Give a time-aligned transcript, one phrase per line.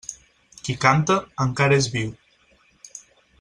[0.67, 2.11] Qui canta, encara és viu.